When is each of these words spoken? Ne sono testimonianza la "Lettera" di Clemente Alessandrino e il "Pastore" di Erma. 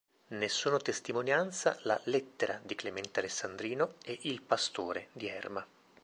Ne 0.29 0.49
sono 0.49 0.79
testimonianza 0.79 1.77
la 1.83 1.95
"Lettera" 2.05 2.59
di 2.63 2.73
Clemente 2.73 3.19
Alessandrino 3.19 3.97
e 4.03 4.17
il 4.23 4.41
"Pastore" 4.41 5.09
di 5.11 5.27
Erma. 5.27 5.63